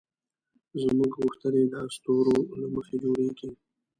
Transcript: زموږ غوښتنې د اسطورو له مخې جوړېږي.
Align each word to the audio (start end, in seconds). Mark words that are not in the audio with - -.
زموږ 0.83 1.11
غوښتنې 1.21 1.63
د 1.67 1.73
اسطورو 1.87 2.35
له 2.61 2.67
مخې 2.75 2.95
جوړېږي. 3.03 3.49